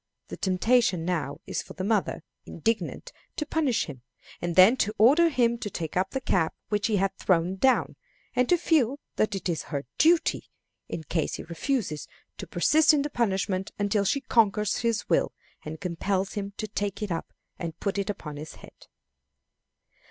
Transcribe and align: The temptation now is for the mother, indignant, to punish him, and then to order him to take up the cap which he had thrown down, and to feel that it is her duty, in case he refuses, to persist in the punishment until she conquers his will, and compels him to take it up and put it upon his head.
The 0.29 0.37
temptation 0.37 1.05
now 1.05 1.41
is 1.45 1.61
for 1.61 1.73
the 1.73 1.83
mother, 1.83 2.23
indignant, 2.47 3.13
to 3.35 3.45
punish 3.45 3.85
him, 3.85 4.01
and 4.41 4.55
then 4.55 4.75
to 4.77 4.95
order 4.97 5.29
him 5.29 5.59
to 5.59 5.69
take 5.69 5.95
up 5.95 6.09
the 6.09 6.19
cap 6.19 6.55
which 6.69 6.87
he 6.87 6.95
had 6.95 7.15
thrown 7.19 7.55
down, 7.57 7.95
and 8.35 8.49
to 8.49 8.57
feel 8.57 8.99
that 9.17 9.35
it 9.35 9.47
is 9.47 9.65
her 9.69 9.85
duty, 9.99 10.49
in 10.89 11.03
case 11.03 11.35
he 11.35 11.43
refuses, 11.43 12.07
to 12.39 12.47
persist 12.47 12.95
in 12.95 13.03
the 13.03 13.11
punishment 13.11 13.69
until 13.77 14.03
she 14.03 14.21
conquers 14.21 14.77
his 14.79 15.07
will, 15.07 15.33
and 15.63 15.79
compels 15.79 16.33
him 16.33 16.53
to 16.57 16.67
take 16.67 17.03
it 17.03 17.11
up 17.11 17.31
and 17.59 17.79
put 17.79 17.99
it 17.99 18.09
upon 18.09 18.37
his 18.37 18.55
head. 18.55 18.87